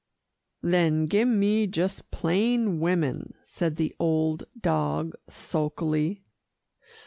[0.63, 6.23] "Then give me just plain women," said the old dog sulkily.